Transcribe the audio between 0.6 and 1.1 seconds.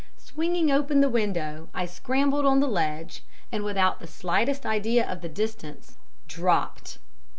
open the